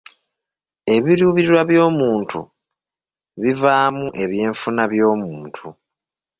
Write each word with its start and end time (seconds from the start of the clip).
Ebiruubirirwa 0.95 1.63
by'omuntu 1.69 2.39
bivaamu 3.41 4.05
eby'enfuna 4.23 4.83
by'omuntu. 4.91 5.65